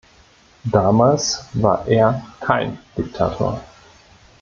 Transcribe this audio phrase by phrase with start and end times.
[0.63, 3.61] Damals war er kein Diktator.